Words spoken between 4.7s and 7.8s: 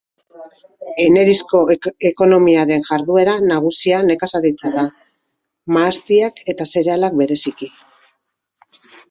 da, mahastiak eta zerealak bereziki.